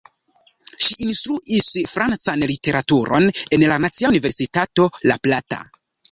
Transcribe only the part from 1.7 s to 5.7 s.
francan literaturon en la Nacia Universitato La Plata.